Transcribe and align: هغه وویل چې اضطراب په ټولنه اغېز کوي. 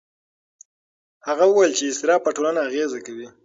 هغه 1.27 1.43
وویل 1.47 1.71
چې 1.77 1.83
اضطراب 1.89 2.19
په 2.23 2.31
ټولنه 2.37 2.59
اغېز 2.67 2.91
کوي. 3.05 3.27